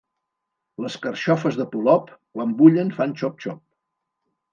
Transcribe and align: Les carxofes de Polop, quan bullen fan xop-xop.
Les 0.85 0.95
carxofes 1.03 1.59
de 1.59 1.67
Polop, 1.73 2.07
quan 2.39 2.55
bullen 2.63 2.89
fan 2.97 3.13
xop-xop. 3.21 3.61